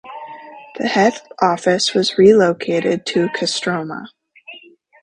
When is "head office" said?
0.87-1.93